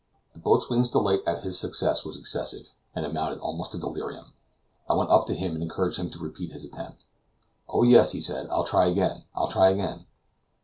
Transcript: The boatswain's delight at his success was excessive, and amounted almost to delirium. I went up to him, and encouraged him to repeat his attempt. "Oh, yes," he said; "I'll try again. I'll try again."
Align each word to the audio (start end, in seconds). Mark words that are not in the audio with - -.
The 0.33 0.39
boatswain's 0.39 0.89
delight 0.89 1.21
at 1.27 1.43
his 1.43 1.59
success 1.59 2.03
was 2.03 2.17
excessive, 2.17 2.65
and 2.95 3.05
amounted 3.05 3.37
almost 3.37 3.71
to 3.73 3.77
delirium. 3.77 4.33
I 4.89 4.93
went 4.95 5.11
up 5.11 5.27
to 5.27 5.35
him, 5.35 5.53
and 5.53 5.61
encouraged 5.61 5.97
him 5.99 6.09
to 6.09 6.17
repeat 6.17 6.53
his 6.53 6.65
attempt. 6.65 7.03
"Oh, 7.69 7.83
yes," 7.83 8.11
he 8.11 8.19
said; 8.19 8.47
"I'll 8.49 8.63
try 8.63 8.87
again. 8.87 9.25
I'll 9.35 9.47
try 9.47 9.69
again." 9.69 10.07